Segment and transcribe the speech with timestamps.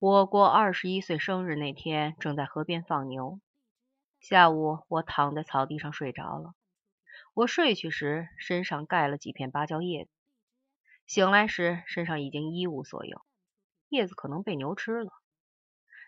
[0.00, 3.38] 我过二十一岁生日那天，正在河边放牛。
[4.18, 6.54] 下午，我躺在草地上睡着了。
[7.34, 10.10] 我睡去时，身上盖了几片芭蕉叶子；
[11.06, 13.20] 醒来时，身上已经一无所有。
[13.90, 15.12] 叶子可能被牛吃了。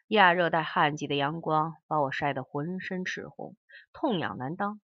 [0.06, 3.56] 亚热带旱季的阳光把我晒得浑身赤红，
[3.92, 4.80] 痛痒难当。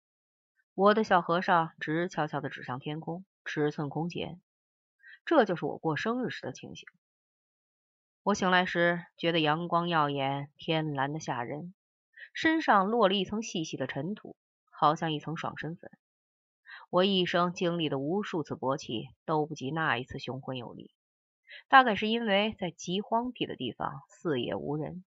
[0.74, 4.38] 我的小和尚直悄悄地指向天空，尺寸空前。
[5.24, 6.86] 这就是我过生日时的情形。
[8.28, 11.72] 我醒来时，觉得阳光耀眼，天蓝的吓人，
[12.34, 14.36] 身上落了一层细细的尘土，
[14.70, 15.90] 好像一层爽身粉。
[16.90, 20.92] 我一生经历的无数次勃起，都不及那一次雄浑有力。
[21.68, 25.06] 大概是因为在极荒僻的地方，四野无人。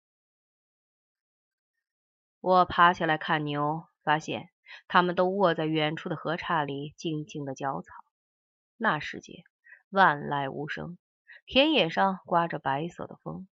[2.39, 4.51] 我爬起来看牛，发现
[4.87, 7.91] 他们都卧在远处的河岔里，静静的嚼草。
[8.77, 9.43] 那世界。
[9.89, 10.99] 万籁无声，
[11.49, 13.47] 田野上刮着白色的风，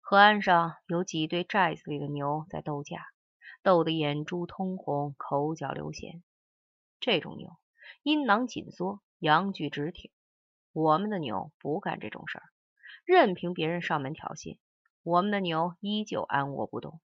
[0.00, 3.06] 河岸上有几对寨子里的牛在斗架，
[3.62, 6.22] 斗得眼珠通红，口角流涎。
[6.98, 7.58] 这种牛
[8.02, 10.10] 阴囊紧缩，阳具直挺。
[10.72, 12.44] 我们的牛不干这种事儿，
[13.04, 14.56] 任凭别人上门挑衅，
[15.02, 17.02] 我们的牛依旧安卧不动。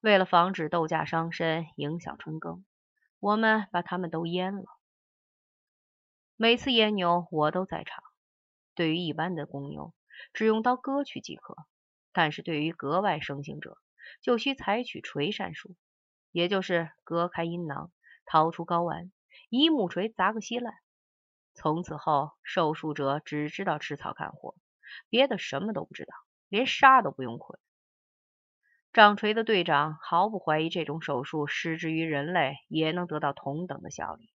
[0.00, 2.64] 为了防止斗架伤身，影响春耕，
[3.20, 4.64] 我们把它们都阉了。
[6.36, 8.02] 每次阉牛，我都在场。
[8.74, 9.94] 对于一般的公牛，
[10.32, 11.54] 只用刀割去即可；
[12.12, 13.76] 但是对于格外生性者，
[14.20, 15.74] 就需采取垂扇术，
[16.30, 17.90] 也就是割开阴囊，
[18.24, 19.12] 掏出睾丸，
[19.48, 20.74] 一木锤砸个稀烂。
[21.54, 24.54] 从此后，受术者只知道吃草看活，
[25.08, 26.14] 别的什么都不知道，
[26.48, 27.58] 连杀都不用捆。
[28.92, 34.30] 掌锤的队长毫不怀疑，这种手术施之于人类，也能得到同等的效力。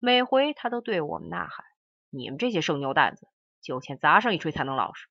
[0.00, 1.64] 每回他都对我们呐喊
[2.10, 3.28] ：“你们这些生牛蛋子，
[3.64, 5.08] 就欠砸上一锤才能老实。”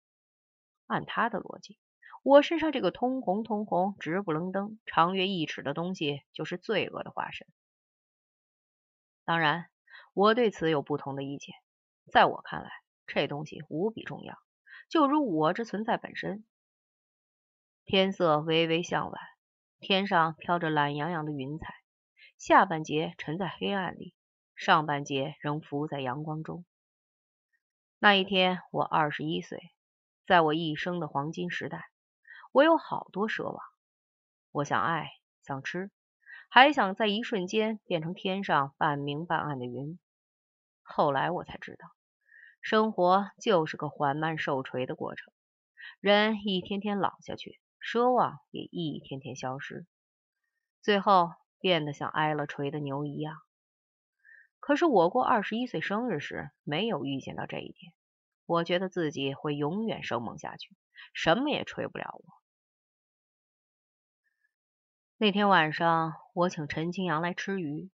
[0.87, 1.77] 按他的逻辑，
[2.23, 7.47] 我身上这个通红通红、直不愣登、长约一尺的东西就是罪恶的化身。
[9.25, 9.69] 当然，
[10.13, 11.55] 我对此有不同的意见。
[12.11, 12.69] 在我看来，
[13.07, 14.37] 这东西无比重要，
[14.89, 16.45] 就如我之存在本身。
[17.85, 19.19] 天色微微向晚，
[19.79, 21.73] 天上飘着懒洋洋的云彩，
[22.37, 24.13] 下半截沉在黑暗里。
[24.55, 26.63] 上半截仍浮在阳光中。
[28.03, 29.71] 那一天，我二十一岁，
[30.27, 31.85] 在我一生的黄金时代，
[32.51, 33.57] 我有好多奢望。
[34.51, 35.09] 我想爱，
[35.41, 35.89] 想吃，
[36.49, 39.97] 还想在一瞬间变成天上半明半暗的云。
[40.81, 41.87] 后来我才知道，
[42.61, 45.31] 生活就是个缓慢受锤的过程。
[46.01, 49.85] 人一天天老下去，奢望也一天天消失，
[50.81, 53.37] 最后变得像挨了锤的牛一样。
[54.65, 57.91] 可是我过二十一岁生日时，没有预见到这一天。
[58.45, 60.73] 我觉得自己会永远生猛下去，
[61.13, 62.23] 什么也吹不了我。
[65.17, 67.91] 那天晚上，我请陈清扬来吃鱼，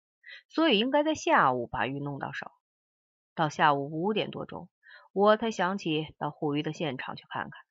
[0.48, 2.52] 所以应该在下午把鱼弄到手。
[3.34, 4.68] 到下午五点多钟，
[5.12, 7.64] 我才想起到护鱼的现场去看看。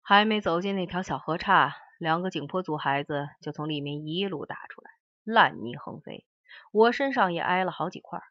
[0.00, 4.90] 还没走进那条小河岔，两个景颇族孩子就从里面一路打出来，
[5.24, 6.24] 烂泥横飞。
[6.72, 8.22] 我身上也挨了好几块，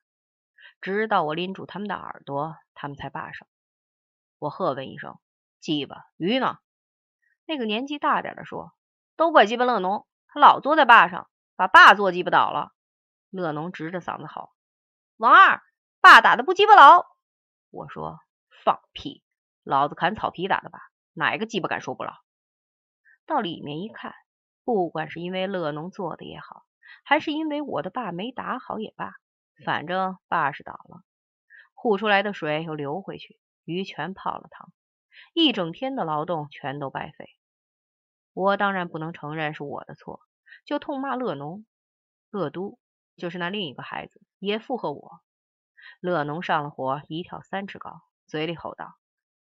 [0.82, 3.48] 直到我拎住他们的耳朵，他们才罢手。
[4.40, 5.20] 我喝问一声
[5.60, 6.60] ：“鸡巴鱼呢？”
[7.46, 8.74] 那个年纪大点的说
[9.18, 12.74] ：“都怪鸡巴乐农，他老坐在坝上，把坝坐鸡巴倒了。”
[13.32, 14.52] 乐农直着嗓子吼
[15.18, 15.64] ：“王二，
[16.02, 17.06] 坝打的不鸡巴牢？”
[17.72, 18.20] 我说
[18.64, 19.24] ：“放屁！
[19.64, 20.80] 老子砍草皮打的坝，
[21.14, 22.14] 哪个鸡巴敢说不牢？”
[23.26, 24.14] 到里面一看，
[24.64, 26.67] 不管是因为乐农做的也好。
[27.10, 29.14] 还是因为我的坝没打好也罢，
[29.64, 31.06] 反正坝是倒了，
[31.74, 34.74] 护出来的水又流回去，鱼全泡了汤，
[35.34, 37.30] 一整天的劳动全都白费。
[38.34, 40.20] 我当然不能承认是我的错，
[40.66, 41.66] 就痛骂乐农、
[42.30, 42.78] 乐都，
[43.16, 45.22] 就是那另一个孩子也附和我。
[46.02, 48.98] 乐农上了火，一跳三尺高，嘴里吼道：“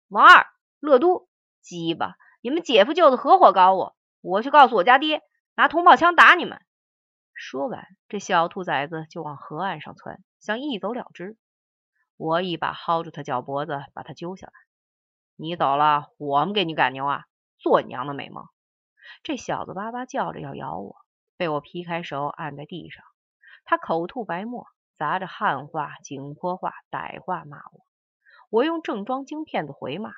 [0.09, 0.47] 王二、
[0.79, 1.29] 乐都，
[1.61, 5.21] 鸡巴，你们姐夫舅子合伙搞我，我去告诉我家爹，
[5.53, 6.59] 拿铜炮枪打你们。”
[7.33, 11.37] 说完，这小兔崽子就往河岸上窜，想一走了之。
[12.17, 14.53] 我一把薅住他脚脖子，把他揪下来。
[15.35, 17.25] 你走了，我们给你赶牛啊！
[17.57, 18.45] 做娘的美梦！
[19.23, 20.95] 这小子哇哇叫着要咬我，
[21.35, 23.03] 被我劈开手按在地上。
[23.65, 24.67] 他口吐白沫，
[24.97, 27.85] 砸着汉话、景颇话、傣话骂我。
[28.51, 30.11] 我用正装京片子回骂。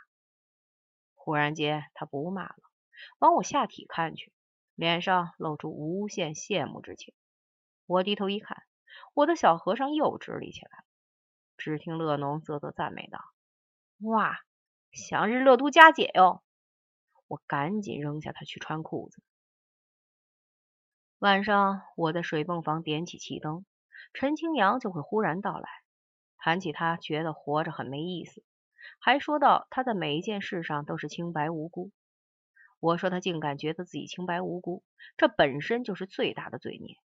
[1.15, 2.55] 忽然间，他不骂了，
[3.19, 4.32] 往我下体看去。
[4.75, 7.13] 脸上露出无限羡慕之情。
[7.85, 8.63] 我低头一看，
[9.13, 10.83] 我的小和尚又直立起来。
[11.57, 13.19] 只听乐农啧啧赞美道
[14.01, 14.39] ：“哇，
[14.91, 16.43] 想日乐都佳姐哟，
[17.27, 19.21] 我赶紧扔下他去穿裤子。
[21.19, 23.65] 晚上我在水泵房点起气灯，
[24.13, 25.69] 陈清扬就会忽然到来，
[26.37, 28.43] 谈起他觉得活着很没意思，
[28.99, 31.91] 还说到他在每一件事上都是清白无辜。
[32.83, 34.83] 我说他竟敢觉得自己清白无辜，
[35.15, 36.97] 这本身就是最大的罪孽。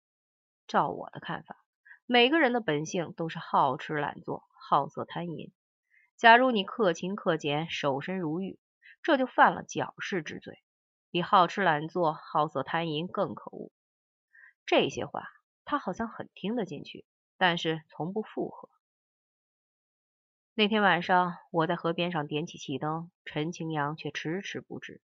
[0.66, 1.56] 照我的看法，
[2.04, 5.52] 每个人的本性都是好吃懒做、好色贪淫。
[6.16, 8.58] 假如你克勤克俭、守身如玉，
[9.04, 10.64] 这就犯了矫饰之罪，
[11.12, 13.70] 比好吃懒做、好色贪淫更可恶。
[14.66, 15.28] 这些话
[15.64, 17.04] 他好像很听得进去，
[17.36, 18.68] 但是从不附和。
[20.54, 25.00] 那天晚上，我在河边上点起气灯，陈清扬却迟迟不至。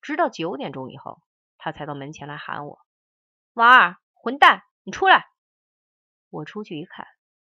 [0.00, 1.22] 直到九点钟以后，
[1.58, 2.80] 他才到门前来喊我
[3.54, 5.26] ：“王二，混蛋，你出来！”
[6.30, 7.06] 我出去一看，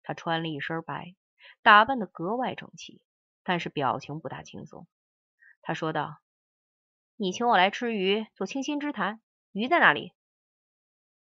[0.03, 1.15] 他穿了一身白，
[1.63, 3.03] 打扮的格外整齐，
[3.43, 4.87] 但是表情不大轻松。
[5.63, 6.19] 他说道
[7.17, 9.21] ：“你请我来吃鱼，做清心之谈，
[9.53, 10.13] 鱼在哪里？”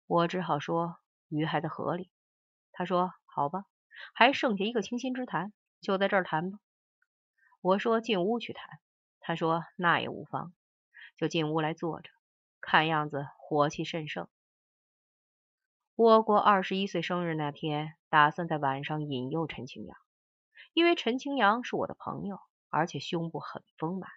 [0.07, 0.97] 我只好说
[1.29, 2.11] ：“鱼还在河里。”
[2.73, 3.65] 他说：“好吧，
[4.13, 6.59] 还剩下一个清心之谈，就在这儿谈吧。”
[7.61, 8.79] 我说：“进屋去谈。”
[9.21, 10.53] 他说：“那也无妨。”
[11.17, 12.09] 就进屋来坐着，
[12.61, 14.27] 看样子火气甚盛。
[15.95, 19.97] 我过二十一岁生日那天，打算在晚上引诱陈清扬，
[20.73, 22.39] 因为陈清扬是我的朋友，
[22.69, 24.09] 而且胸部很丰满，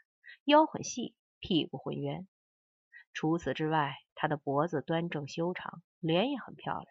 [0.45, 2.27] 腰很细，屁股浑圆。
[3.13, 6.87] 除此之外，他的脖子端正修长，脸也很漂亮。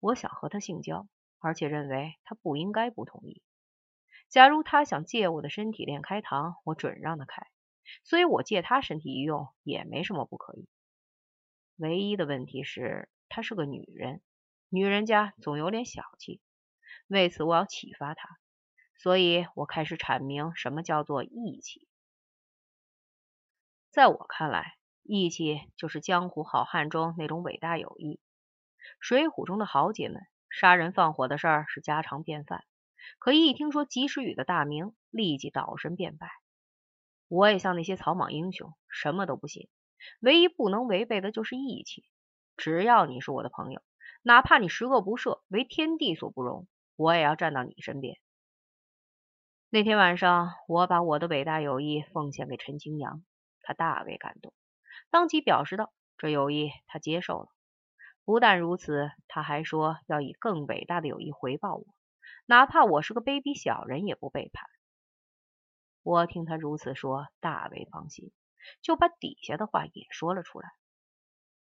[0.00, 1.06] 我想和他性交，
[1.38, 3.42] 而且认为他不应该不同意。
[4.30, 7.46] 假如他想借我的身体练开膛，我准让他开。
[8.04, 10.68] 所以我借他身体一用也没什么不可以。
[11.76, 14.20] 唯一的问题是，她是个女人，
[14.68, 16.40] 女人家总有点小气。
[17.06, 18.28] 为此，我要启发她，
[18.96, 21.88] 所以我开始阐明什么叫做义气。
[23.90, 28.20] 在我看来，义气就是江湖好汉中那种伟大友谊。
[29.00, 32.64] 水浒中的豪杰们杀人放火的事儿是家常便饭，
[33.18, 36.28] 可一听说及时雨的大名，立即倒身便拜。
[37.30, 39.68] 我也像那些草莽英雄，什么都不信，
[40.20, 42.04] 唯一不能违背的就是义气。
[42.56, 43.80] 只要你是我的朋友，
[44.24, 46.66] 哪怕你十恶不赦，为天地所不容，
[46.96, 48.18] 我也要站到你身边。
[49.68, 53.22] 那天晚上，我把我的伟大友谊奉献给陈清扬，
[53.62, 54.52] 他大为感动，
[55.12, 57.46] 当即表示道：“这友谊他接受了。
[58.24, 61.84] 不但如此，他还说要以更伟大的友谊回报我，
[62.46, 64.66] 哪怕我是个卑鄙小人，也不背叛。”
[66.10, 68.32] 我听他如此说，大为放心，
[68.82, 70.72] 就把底下的话也说了出来。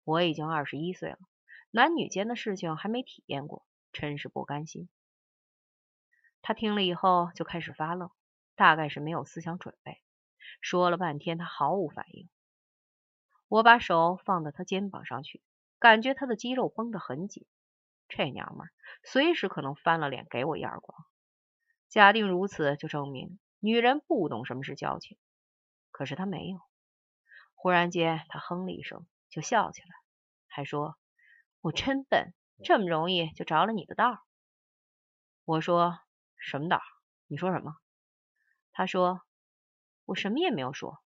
[0.05, 1.19] 我已经二十一岁了，
[1.70, 4.91] 男女间的事情还没体验过，真是不甘心。
[6.43, 8.11] 他听了以后就开始发愣，
[8.55, 10.02] 大概是没有思想准备，
[10.61, 12.29] 说了半天他毫无反应。
[13.49, 15.40] 我把手放到他肩膀上去，
[15.79, 17.47] 感觉他的肌肉绷得很紧，
[18.11, 18.69] 这娘们
[19.02, 21.06] 随时可能翻了脸给我一耳光。
[21.88, 23.38] 假定如此，就证明。
[23.64, 25.16] 女人不懂什么是交情，
[25.90, 26.61] 可是他没有。
[27.55, 29.88] 忽然间，他哼了一声，就笑起来，
[30.49, 30.99] 还说
[31.62, 34.22] ：“我真笨，这么容易就着了你的道。”
[35.46, 35.99] 我说
[36.37, 36.82] ：“什么道？
[37.26, 37.75] 你说什么？”
[38.70, 39.22] 他说
[40.04, 41.02] ：“我什么也没有说。”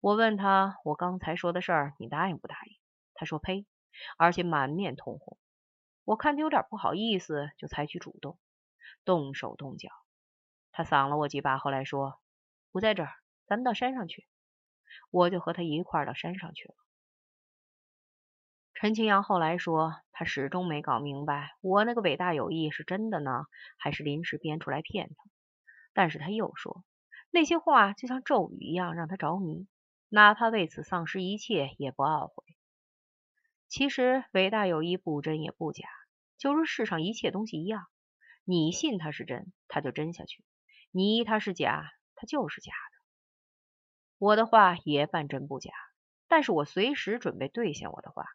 [0.00, 2.76] 我问他：“我刚才说的事儿，你答应不答应？”
[3.16, 3.64] 他说：“呸！”
[4.18, 5.38] 而且满面通红。
[6.04, 8.38] 我看他有点不好意思，就采取主动，
[9.06, 9.88] 动手动脚。
[10.76, 12.20] 他搡了我几把，后来说
[12.72, 13.12] ：“不在这儿，
[13.46, 14.26] 咱们到山上去。”
[15.10, 16.74] 我就和他一块儿到山上去了。
[18.74, 23.46] 陈清扬后来说，他始终没搞明白我那个伟大友谊是真的呢，
[23.78, 25.30] 还是临时编出来骗他。
[25.92, 26.84] 但是他又说，
[27.30, 29.68] 那些话就像咒语一样，让他着迷，
[30.08, 32.44] 哪怕为此丧失一切也不懊悔。
[33.68, 35.88] 其实伟大友谊不真也不假，
[36.36, 37.86] 就如世上一切东西一样，
[38.44, 40.44] 你信它是真，它就真下去。
[40.96, 43.04] 你依他是假，他就是假的。
[44.18, 45.72] 我的话也半真不假，
[46.28, 48.26] 但是我随时准备兑现我的话，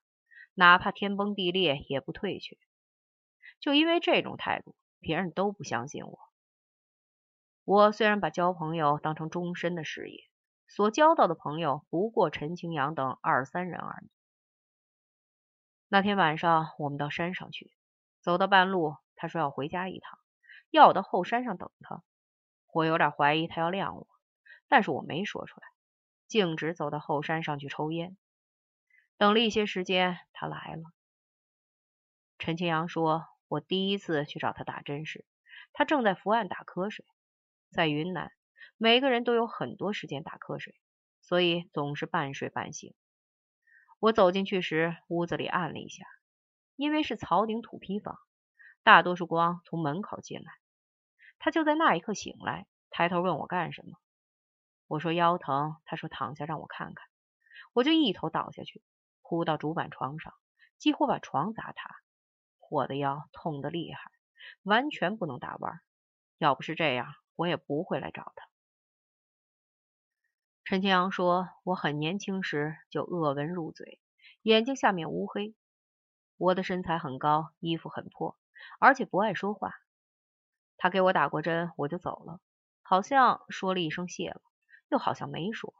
[0.56, 2.58] 哪怕天崩地裂也不退却。
[3.62, 6.20] 就因为这种态度，别人都不相信我。
[7.64, 10.20] 我虽然把交朋友当成终身的事业，
[10.68, 14.10] 所交到的朋友不过陈清扬等二三人而已。
[15.88, 17.72] 那天晚上，我们到山上去，
[18.20, 20.20] 走到半路，他说要回家一趟，
[20.72, 22.04] 要我到后山上等他。
[22.72, 24.08] 我有点怀疑他要晾我，
[24.68, 25.68] 但是我没说出来，
[26.28, 28.18] 径直走到后山上去抽烟。
[29.18, 30.84] 等了一些时间，他来了。
[32.38, 35.26] 陈清扬说：“我第一次去找他打针时，
[35.74, 37.04] 他正在伏案打瞌睡。
[37.72, 38.32] 在云南，
[38.78, 40.74] 每个人都有很多时间打瞌睡，
[41.22, 42.94] 所以总是半睡半醒。
[44.00, 46.06] 我走进去时，屋子里暗了一下，
[46.78, 48.18] 因为是草顶土坯房，
[48.84, 50.54] 大多数光从门口进来。
[51.40, 53.98] 他就在那一刻醒来，抬头问我干什么。
[54.88, 57.08] 我说腰疼，他说躺下让我看看。
[57.74, 58.84] 我就一头倒下去，
[59.22, 60.34] 扑到主板床上，
[60.78, 61.96] 几乎把床砸塌。
[62.70, 64.12] 我的腰痛得厉害，
[64.64, 65.80] 完全不能打弯。
[66.38, 68.48] 要不是这样，我也不会来找他。
[70.66, 74.00] 陈清阳说，我很年轻时就恶闻入嘴，
[74.42, 75.56] 眼睛下面乌黑。
[76.38, 78.38] 我的身材很高，衣服很破，
[78.80, 79.74] 而且不爱说话。
[80.80, 82.40] 他给我打过针，我就走了，
[82.82, 84.42] 好像说了一声谢了，
[84.90, 85.76] 又好像没说。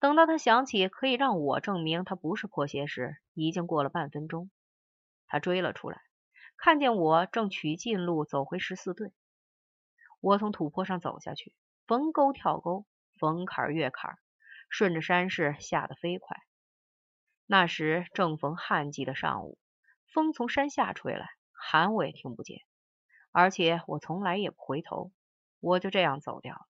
[0.00, 4.50] 等到他想起可以让我证明他不是破鞋时，已经过了半分钟。
[5.26, 6.00] 他追了出来，
[6.56, 9.12] 看见我正取近路走回十四队。
[10.20, 11.52] 我从土坡上走下去，
[11.86, 12.86] 逢沟跳沟。
[13.18, 14.18] 逢坎越坎，
[14.68, 16.36] 顺着山势下得飞快。
[17.46, 19.56] 那时正逢旱季的上午，
[20.12, 22.58] 风从山下吹来，喊我也听不见，
[23.38, 25.12] 而且我从来也不回头，
[25.60, 26.66] 我就这样走掉了。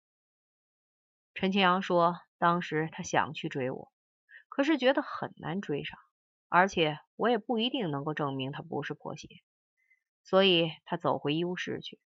[1.34, 3.92] 陈清阳说，当时他想去追我，
[4.48, 5.98] 可是觉得很难追上，
[6.50, 9.28] 而且我也不一定能够证明他不是破鞋，
[10.24, 12.00] 所以他走回医务室去。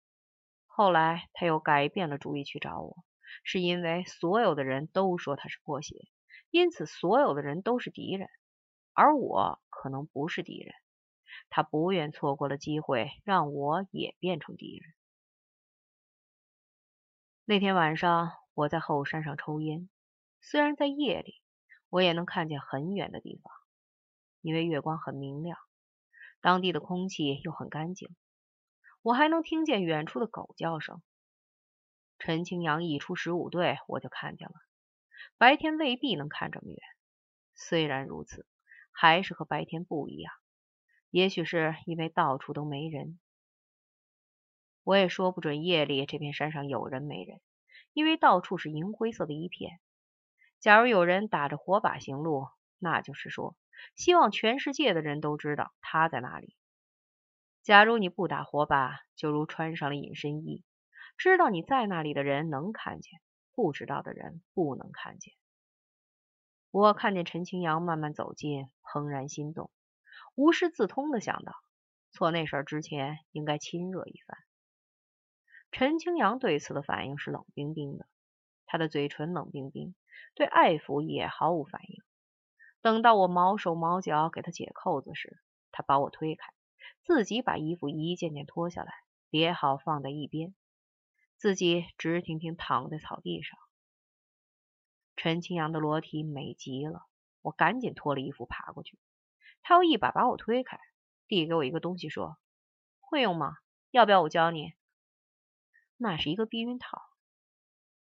[0.66, 2.98] 后来他又改变了主意去找我。
[3.44, 5.94] 是因为所有的人都说他是破鞋，
[6.50, 8.28] 因此所有的人都是敌人，
[8.92, 10.74] 而我可能不是敌人。
[11.50, 14.92] 他不愿错过了机会，让我也变成敌人。
[17.44, 19.88] 那天晚上，我在后山上抽烟，
[20.40, 21.42] 虽然在夜里，
[21.88, 23.52] 我也能看见很远的地方，
[24.40, 25.58] 因为月光很明亮，
[26.40, 28.08] 当地的空气又很干净，
[29.02, 31.02] 我还能听见远处的狗叫声。
[32.18, 34.54] 陈清阳一出十五队，我就看见了。
[35.36, 36.78] 白天未必能看这么远，
[37.54, 38.46] 虽然如此，
[38.92, 40.32] 还是和白天不一样。
[41.12, 43.18] 也许是因为到处都没人，
[44.82, 47.42] 我也说不准夜里这片山上有人没人，
[47.92, 49.78] 因为到处是银灰色的一片。
[50.58, 53.54] 假如有人打着火把行路，那就是说
[53.94, 56.56] 希望全世界的人都知道他在哪里。
[57.62, 60.64] 假如你不打火把，就如穿上了隐身衣。
[61.18, 63.20] 知道你在那里的人能看见，
[63.54, 65.34] 不知道的人不能看见。
[66.70, 69.70] 我看见陈清阳慢慢走近，怦然心动，
[70.34, 71.54] 无师自通的想到，
[72.10, 74.38] 做那事儿之前应该亲热一番。
[75.70, 78.06] 陈清阳对此的反应是冷冰冰的，
[78.66, 79.94] 他的嘴唇冷冰冰，
[80.34, 82.02] 对爱抚也毫无反应。
[82.80, 85.38] 等到我毛手毛脚给他解扣子时，
[85.70, 86.52] 他把我推开，
[87.02, 88.92] 自己把衣服一件件脱下来，
[89.30, 90.54] 叠好放在一边。
[91.36, 93.58] 自己直挺挺躺在草地上，
[95.16, 97.06] 陈清阳的裸体美极了，
[97.40, 98.98] 我赶紧脱了衣服爬过去，
[99.62, 100.78] 他又一把把我推开，
[101.28, 102.36] 递给我一个东西，说
[103.00, 103.54] ：“会用吗？
[103.90, 104.74] 要不要我教你？”
[105.96, 107.02] 那是一个避孕套。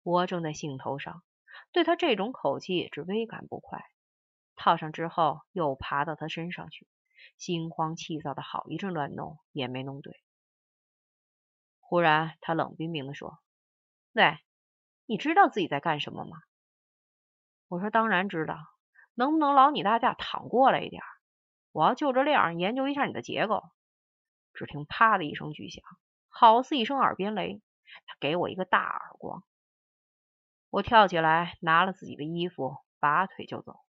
[0.03, 1.23] 我正在兴头上，
[1.71, 3.83] 对他这种口气只微感不快。
[4.55, 6.87] 套上之后，又爬到他身上去，
[7.37, 10.19] 心慌气躁的好一阵乱弄，也没弄对。
[11.79, 13.39] 忽然，他冷冰冰的说
[14.13, 14.39] ：“喂，
[15.05, 16.37] 你知道自己在干什么吗？”
[17.67, 18.57] 我说：“当然知道。
[19.17, 21.01] 能不能劳你大驾躺过来一点？
[21.75, 23.61] 我要就着量研究一下你的结构。”
[24.55, 25.83] 只听“啪”的一声巨响，
[26.29, 27.61] 好似一声耳边雷。
[28.05, 29.43] 他给我一个大耳光。
[30.69, 33.84] 我跳起来，拿了自己的衣服，拔腿就走。